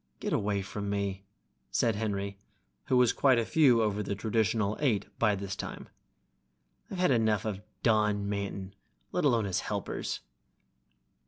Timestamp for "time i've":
5.55-6.97